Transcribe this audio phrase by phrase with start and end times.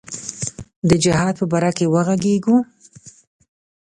[0.89, 2.57] د جهاد په باره کې وږغیږو.